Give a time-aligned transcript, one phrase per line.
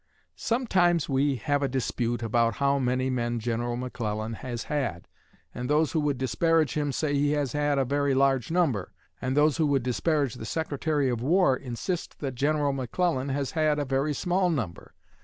[0.35, 5.07] Sometimes we have a dispute about how many men General McClellan has had,
[5.53, 9.37] and those who would disparage him say he has had a very large number, and
[9.37, 13.85] those who would disparage the Secretary of War insist that General McClellan has had a
[13.85, 14.95] very small number.